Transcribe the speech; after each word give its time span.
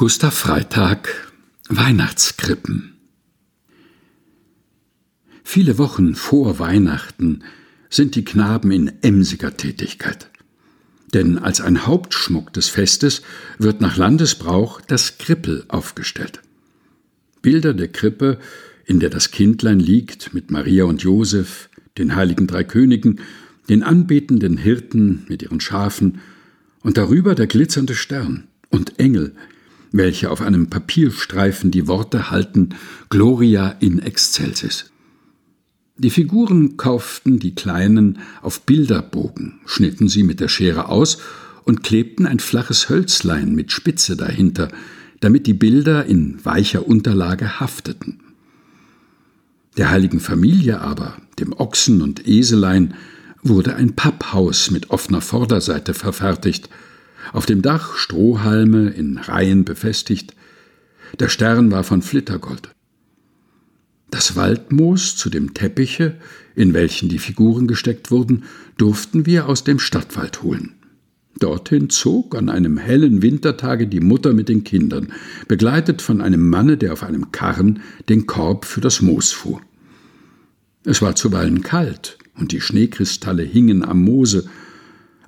Gustav 0.00 0.32
Freitag 0.32 1.30
Weihnachtskrippen 1.68 2.94
Viele 5.44 5.76
Wochen 5.76 6.14
vor 6.14 6.58
Weihnachten 6.58 7.44
sind 7.90 8.14
die 8.14 8.24
Knaben 8.24 8.70
in 8.70 8.90
emsiger 9.02 9.58
Tätigkeit. 9.58 10.30
Denn 11.12 11.36
als 11.36 11.60
ein 11.60 11.86
Hauptschmuck 11.86 12.50
des 12.54 12.70
Festes 12.70 13.20
wird 13.58 13.82
nach 13.82 13.98
Landesbrauch 13.98 14.80
das 14.80 15.18
Krippel 15.18 15.66
aufgestellt. 15.68 16.40
Bilder 17.42 17.74
der 17.74 17.88
Krippe, 17.88 18.38
in 18.86 19.00
der 19.00 19.10
das 19.10 19.32
Kindlein 19.32 19.80
liegt 19.80 20.32
mit 20.32 20.50
Maria 20.50 20.84
und 20.84 21.02
Josef, 21.02 21.68
den 21.98 22.16
heiligen 22.16 22.46
drei 22.46 22.64
Königen, 22.64 23.20
den 23.68 23.82
anbetenden 23.82 24.56
Hirten 24.56 25.26
mit 25.28 25.42
ihren 25.42 25.60
Schafen 25.60 26.22
und 26.80 26.96
darüber 26.96 27.34
der 27.34 27.48
glitzernde 27.48 27.94
Stern 27.94 28.44
und 28.70 28.98
Engel, 28.98 29.36
welche 29.92 30.30
auf 30.30 30.40
einem 30.40 30.68
Papierstreifen 30.68 31.70
die 31.70 31.86
Worte 31.88 32.30
halten 32.30 32.70
Gloria 33.08 33.70
in 33.80 33.98
excelsis. 33.98 34.90
Die 35.96 36.10
Figuren 36.10 36.76
kauften 36.76 37.38
die 37.38 37.54
Kleinen 37.54 38.20
auf 38.40 38.62
Bilderbogen, 38.62 39.60
schnitten 39.66 40.08
sie 40.08 40.22
mit 40.22 40.40
der 40.40 40.48
Schere 40.48 40.88
aus 40.88 41.18
und 41.64 41.82
klebten 41.82 42.26
ein 42.26 42.40
flaches 42.40 42.88
Hölzlein 42.88 43.54
mit 43.54 43.70
Spitze 43.70 44.16
dahinter, 44.16 44.68
damit 45.20 45.46
die 45.46 45.54
Bilder 45.54 46.06
in 46.06 46.42
weicher 46.44 46.86
Unterlage 46.86 47.60
hafteten. 47.60 48.20
Der 49.76 49.90
heiligen 49.90 50.20
Familie 50.20 50.80
aber, 50.80 51.16
dem 51.38 51.52
Ochsen 51.52 52.00
und 52.00 52.26
Eselein, 52.26 52.94
wurde 53.42 53.76
ein 53.76 53.94
Papphaus 53.94 54.70
mit 54.70 54.90
offener 54.90 55.20
Vorderseite 55.20 55.94
verfertigt 55.94 56.68
auf 57.32 57.46
dem 57.46 57.62
Dach 57.62 57.96
Strohhalme 57.96 58.90
in 58.90 59.18
Reihen 59.18 59.64
befestigt. 59.64 60.34
Der 61.18 61.28
Stern 61.28 61.70
war 61.70 61.84
von 61.84 62.02
Flittergold. 62.02 62.70
Das 64.10 64.34
Waldmoos 64.34 65.16
zu 65.16 65.30
dem 65.30 65.54
Teppiche, 65.54 66.16
in 66.56 66.74
welchen 66.74 67.08
die 67.08 67.18
Figuren 67.18 67.68
gesteckt 67.68 68.10
wurden, 68.10 68.44
durften 68.76 69.24
wir 69.24 69.48
aus 69.48 69.62
dem 69.62 69.78
Stadtwald 69.78 70.42
holen. 70.42 70.74
Dorthin 71.38 71.90
zog 71.90 72.34
an 72.34 72.48
einem 72.48 72.76
hellen 72.76 73.22
Wintertage 73.22 73.86
die 73.86 74.00
Mutter 74.00 74.32
mit 74.32 74.48
den 74.48 74.64
Kindern, 74.64 75.12
begleitet 75.46 76.02
von 76.02 76.20
einem 76.20 76.48
Manne, 76.48 76.76
der 76.76 76.92
auf 76.92 77.02
einem 77.02 77.30
Karren 77.30 77.80
den 78.08 78.26
Korb 78.26 78.64
für 78.64 78.80
das 78.80 79.00
Moos 79.00 79.32
fuhr. 79.32 79.60
Es 80.84 81.00
war 81.00 81.14
zuweilen 81.14 81.62
kalt, 81.62 82.18
und 82.36 82.52
die 82.52 82.60
Schneekristalle 82.60 83.42
hingen 83.42 83.84
am 83.84 84.02
Moose, 84.02 84.48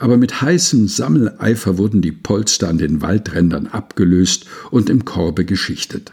aber 0.00 0.16
mit 0.16 0.40
heißem 0.40 0.88
Sammeleifer 0.88 1.76
wurden 1.76 2.00
die 2.00 2.10
Polster 2.10 2.70
an 2.70 2.78
den 2.78 3.02
Waldrändern 3.02 3.66
abgelöst 3.66 4.46
und 4.70 4.88
im 4.88 5.04
Korbe 5.04 5.44
geschichtet. 5.44 6.12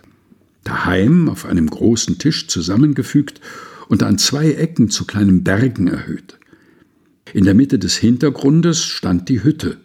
Daheim 0.66 1.30
auf 1.30 1.46
einem 1.46 1.70
großen 1.70 2.18
Tisch 2.18 2.50
zusammengefügt 2.50 3.40
und 3.88 4.04
an 4.04 4.18
zwei 4.18 4.52
Ecken 4.52 4.90
zu 4.90 5.06
kleinen 5.06 5.46
Bergen 5.46 5.88
erhöht. 5.88 6.38
In 7.34 7.46
der 7.46 7.54
Mitte 7.54 7.80
des 7.80 7.96
Hintergrundes 7.96 8.84
stand 8.84 9.30
die 9.30 9.42
Hütte. 9.42 9.78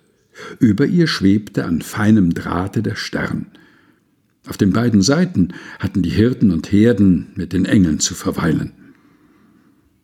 Über 0.58 0.84
ihr 0.84 1.06
schwebte 1.06 1.64
an 1.64 1.80
feinem 1.80 2.34
Drahte 2.34 2.82
der 2.82 2.96
Stern. 2.96 3.52
Auf 4.48 4.56
den 4.56 4.72
beiden 4.72 5.02
Seiten 5.02 5.54
hatten 5.78 6.02
die 6.02 6.10
Hirten 6.10 6.50
und 6.50 6.72
Herden 6.72 7.28
mit 7.36 7.52
den 7.52 7.66
Engeln 7.66 8.00
zu 8.00 8.14
verweilen. 8.14 8.72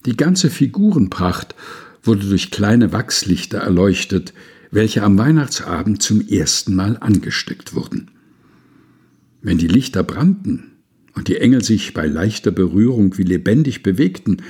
Die 0.06 0.16
ganze 0.16 0.50
Figurenpracht 0.50 1.56
wurde 2.02 2.26
durch 2.26 2.50
kleine 2.50 2.92
Wachslichter 2.92 3.58
erleuchtet, 3.58 4.32
welche 4.70 5.02
am 5.02 5.18
Weihnachtsabend 5.18 6.02
zum 6.02 6.26
ersten 6.26 6.74
Mal 6.74 6.96
angesteckt 6.98 7.74
wurden. 7.74 8.10
Wenn 9.40 9.58
die 9.58 9.68
Lichter 9.68 10.02
brannten 10.02 10.72
und 11.14 11.28
die 11.28 11.36
Engel 11.36 11.64
sich 11.64 11.94
bei 11.94 12.06
leichter 12.06 12.50
Berührung 12.50 13.16
wie 13.18 13.22
lebendig 13.22 13.82
bewegten, 13.82 14.42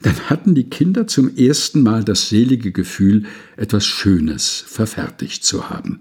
dann 0.00 0.18
hatten 0.28 0.54
die 0.54 0.68
Kinder 0.68 1.06
zum 1.06 1.36
ersten 1.36 1.82
Mal 1.82 2.04
das 2.04 2.28
selige 2.28 2.72
Gefühl, 2.72 3.24
etwas 3.56 3.86
Schönes 3.86 4.64
verfertigt 4.66 5.44
zu 5.44 5.70
haben. 5.70 6.00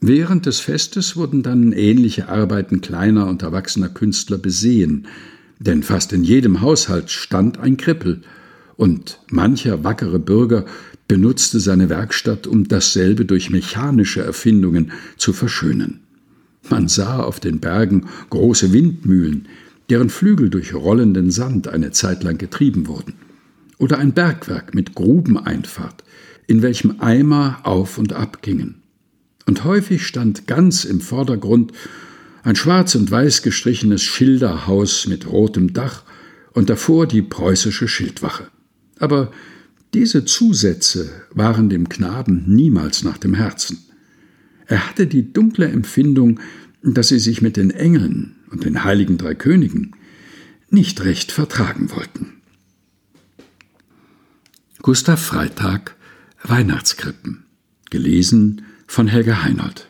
Während 0.00 0.46
des 0.46 0.60
Festes 0.60 1.16
wurden 1.16 1.42
dann 1.42 1.72
ähnliche 1.72 2.28
Arbeiten 2.28 2.80
kleiner 2.80 3.26
und 3.26 3.42
erwachsener 3.42 3.88
Künstler 3.88 4.38
besehen, 4.38 5.08
denn 5.58 5.82
fast 5.82 6.12
in 6.12 6.22
jedem 6.22 6.60
Haushalt 6.60 7.10
stand 7.10 7.58
ein 7.58 7.76
Krippel, 7.76 8.20
und 8.76 9.20
mancher 9.30 9.84
wackere 9.84 10.18
Bürger 10.18 10.66
benutzte 11.08 11.60
seine 11.60 11.88
Werkstatt, 11.88 12.46
um 12.46 12.68
dasselbe 12.68 13.24
durch 13.24 13.50
mechanische 13.50 14.22
Erfindungen 14.22 14.92
zu 15.16 15.32
verschönen. 15.32 16.00
Man 16.68 16.88
sah 16.88 17.20
auf 17.20 17.40
den 17.40 17.60
Bergen 17.60 18.06
große 18.30 18.72
Windmühlen, 18.72 19.48
deren 19.88 20.10
Flügel 20.10 20.50
durch 20.50 20.74
rollenden 20.74 21.30
Sand 21.30 21.68
eine 21.68 21.92
Zeit 21.92 22.24
lang 22.24 22.38
getrieben 22.38 22.88
wurden, 22.88 23.14
oder 23.78 23.98
ein 23.98 24.14
Bergwerk 24.14 24.74
mit 24.74 24.94
Grubeneinfahrt, 24.94 26.02
in 26.46 26.62
welchem 26.62 27.00
Eimer 27.00 27.60
auf 27.62 27.98
und 27.98 28.12
ab 28.12 28.42
gingen. 28.42 28.82
Und 29.46 29.64
häufig 29.64 30.06
stand 30.06 30.48
ganz 30.48 30.84
im 30.84 31.00
Vordergrund 31.00 31.72
ein 32.42 32.56
schwarz 32.56 32.94
und 32.94 33.10
weiß 33.10 33.42
gestrichenes 33.42 34.02
Schilderhaus 34.02 35.06
mit 35.06 35.28
rotem 35.28 35.72
Dach 35.72 36.02
und 36.52 36.68
davor 36.68 37.06
die 37.06 37.22
preußische 37.22 37.86
Schildwache. 37.86 38.48
Aber 38.98 39.32
diese 39.94 40.24
Zusätze 40.24 41.10
waren 41.30 41.68
dem 41.68 41.88
Knaben 41.88 42.44
niemals 42.46 43.02
nach 43.02 43.18
dem 43.18 43.34
Herzen. 43.34 43.78
Er 44.66 44.88
hatte 44.88 45.06
die 45.06 45.32
dunkle 45.32 45.68
Empfindung, 45.68 46.40
dass 46.82 47.08
sie 47.08 47.18
sich 47.18 47.42
mit 47.42 47.56
den 47.56 47.70
Engeln 47.70 48.36
und 48.50 48.64
den 48.64 48.84
heiligen 48.84 49.18
drei 49.18 49.34
Königen 49.34 49.92
nicht 50.70 51.04
recht 51.04 51.32
vertragen 51.32 51.90
wollten. 51.90 52.42
Gustav 54.82 55.20
Freitag 55.20 55.96
Weihnachtskrippen 56.42 57.44
gelesen 57.90 58.62
von 58.86 59.08
Helga 59.08 59.42
Heinold 59.42 59.88